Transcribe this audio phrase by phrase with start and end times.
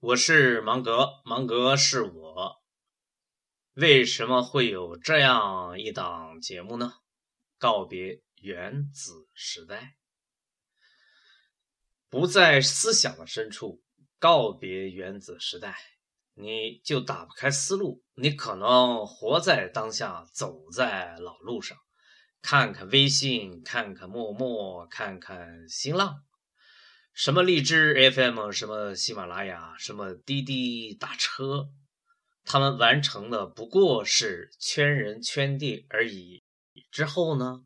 [0.00, 2.62] 我是芒格，芒格是我。
[3.74, 6.92] 为什么会有这样一档节目呢？
[7.58, 9.96] 告别原子时代，
[12.08, 13.82] 不在思想的深处，
[14.20, 15.76] 告别原子时代，
[16.34, 18.04] 你就打不开思路。
[18.14, 21.76] 你可能活在当下，走在老路上。
[22.40, 26.22] 看看微信，看看陌陌，看看新浪，
[27.20, 31.68] 什么荔枝 FM，什么喜马拉雅，什么滴滴打车，
[32.44, 36.44] 他们完成的不过是圈人圈地而已。
[36.92, 37.64] 之后呢，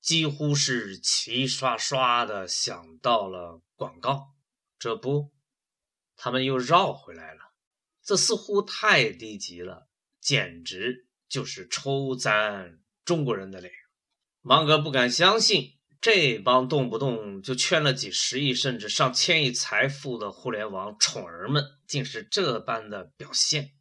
[0.00, 4.28] 几乎是齐刷刷的想到了广告，
[4.78, 5.32] 这不，
[6.14, 7.40] 他们又绕回来了。
[8.04, 9.88] 这似乎太低级了，
[10.20, 13.72] 简直就是抽咱中国人的脸。
[14.40, 23.72] 芒格不敢相信，这帮动不动就圈了几十亿甚至上千亿财富的互联网宠儿们，竟是这般的表现。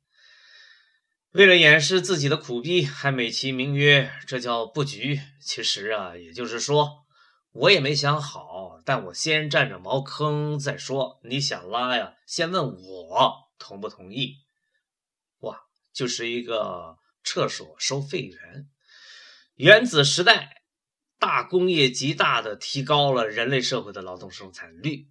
[1.32, 5.22] 为了掩饰自己的苦逼，还美其名曰这叫布局。
[5.40, 7.06] 其实啊，也就是说，
[7.52, 11.20] 我也没想好，但我先占着茅坑再说。
[11.24, 14.38] 你想拉呀，先问我同不同意。
[15.42, 15.60] 哇，
[15.94, 18.68] 就是一个厕所收费员。
[19.56, 20.57] 原子时代，
[21.20, 25.08] 大工业极大的提高了人类社会的劳动生产率，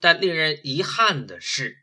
[0.00, 1.78] 但令人遗憾的是，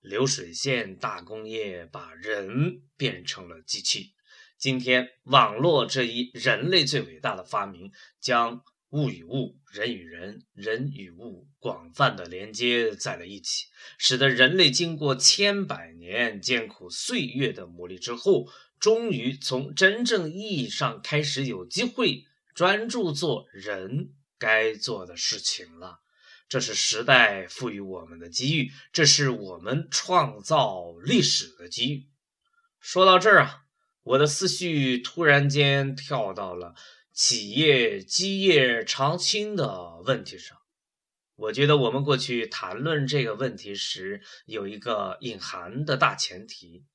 [0.00, 4.14] 流水线大工业把人变成了机器。
[4.56, 13.66] 今天，网络这一人类最伟大的发明，将物与物、人与人、人与物广泛的连接在了一起，
[13.98, 18.46] 使得人类经过千百年艰苦岁月的磨砺之后。
[18.78, 26.00] 终于从真正意义上开始有机会专注做人该做的事情了。
[26.48, 32.08] 这是时代赋予我们的机遇，这是我们创造历史的机遇。
[32.80, 33.64] 说到这儿啊，
[34.04, 36.74] 我的思绪突然间跳到了
[37.12, 40.56] 企业基业长青的问题上。
[41.34, 46.86] 我觉得我们过去谈论这个问题时，有一个隐含的大前提。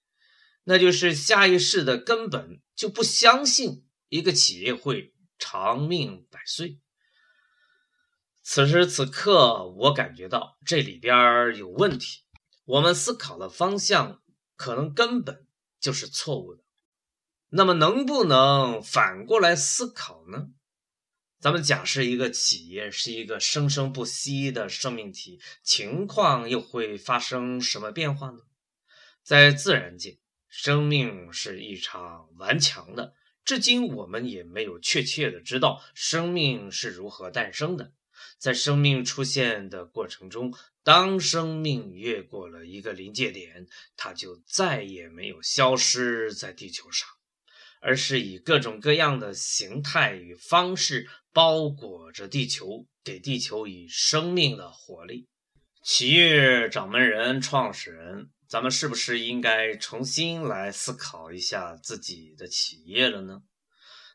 [0.64, 5.11] 那就是下意识的根本就不相信一个企业会
[5.42, 6.80] 长命百岁。
[8.44, 12.24] 此时此刻，我感觉到这里边有问题，
[12.66, 14.22] 我们思考的方向
[14.56, 15.48] 可能根本
[15.80, 16.64] 就是错误的。
[17.50, 20.50] 那么，能不能反过来思考呢？
[21.40, 28.40] 咱们假设一个企业是一个生生不息的生命体，情况又会发生什么变化呢？
[29.24, 30.20] 在自然界。
[30.54, 33.14] 生命是异常顽强的，
[33.44, 37.94] 至今我们也没有确切的知道生命是如何诞生的。
[38.38, 40.54] 在生命出现的过程中，
[40.84, 47.08] 当生命越过了一个临界点，它就再也没有消失在地球上，
[47.82, 55.28] 而是以各种各样的形态与方式包裹着地球，给地球以生命的活力。
[55.84, 58.30] 企业掌门人、创始人。
[58.48, 63.42] 咱们是不是应该重新来思考一下自己的企业了呢？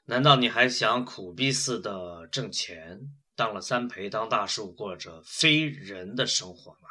[0.05, 3.01] 难道你还想苦逼似的挣钱，
[3.35, 6.91] 当了三陪当大树，过着非人的生活吗？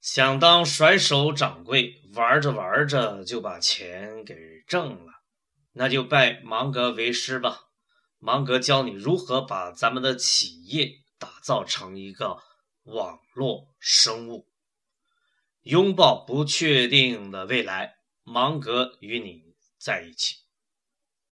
[0.00, 4.36] 想当甩手掌柜，玩着玩着就把钱给
[4.68, 5.12] 挣了，
[5.72, 7.58] 那就拜芒格为师吧。
[8.20, 12.38] 芒格教你如何把咱们的企业打造成一个
[12.84, 14.48] 网络生物。
[15.62, 20.43] 拥抱不确定的未来，芒格与你在一起。